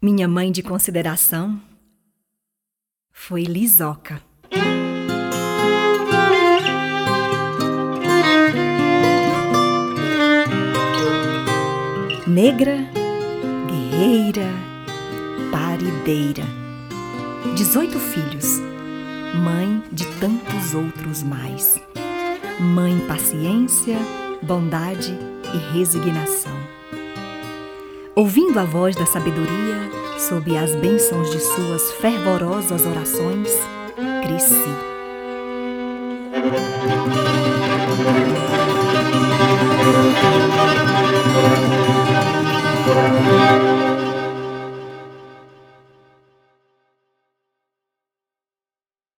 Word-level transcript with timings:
Minha 0.00 0.28
mãe 0.28 0.52
de 0.52 0.62
consideração 0.62 1.58
foi 3.10 3.44
Lisoca. 3.44 4.22
Negra, 12.26 12.76
guerreira, 13.66 14.52
parideira. 15.50 16.44
Dezoito 17.56 17.98
filhos, 17.98 18.60
mãe 19.42 19.82
de 19.90 20.04
tantos 20.20 20.74
outros 20.74 21.22
mais. 21.22 21.80
Mãe 22.60 22.98
paciência, 23.08 23.96
bondade 24.42 25.16
e 25.54 25.72
resignação. 25.72 26.65
Ouvindo 28.18 28.58
a 28.58 28.64
voz 28.64 28.96
da 28.96 29.04
sabedoria, 29.04 29.90
sob 30.18 30.56
as 30.56 30.74
bênçãos 30.74 31.30
de 31.30 31.38
suas 31.38 31.92
fervorosas 32.00 32.86
orações, 32.86 33.50
cresci. 34.22 34.56